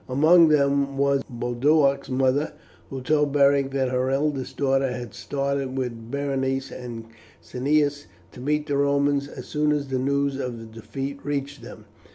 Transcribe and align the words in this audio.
Among 0.09 0.47
them 0.47 0.97
was 0.97 1.21
Boduoc's 1.29 2.09
mother, 2.09 2.53
who 2.89 3.01
told 3.01 3.31
Beric 3.33 3.69
that 3.69 3.89
her 3.89 4.09
eldest 4.09 4.57
daughter 4.57 4.91
had 4.91 5.13
started 5.13 5.77
with 5.77 6.09
Berenice 6.09 6.71
and 6.71 7.05
Cneius 7.43 8.07
to 8.31 8.41
meet 8.41 8.65
the 8.65 8.77
Romans 8.77 9.27
as 9.27 9.45
soon 9.45 9.71
as 9.71 9.89
the 9.89 9.99
news 9.99 10.37
of 10.39 10.57
the 10.57 10.65
defeat 10.65 11.23
reached 11.23 11.61
them. 11.61 11.85